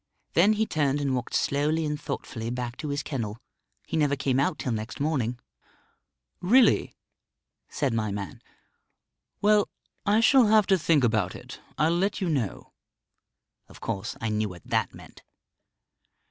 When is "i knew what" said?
14.19-14.63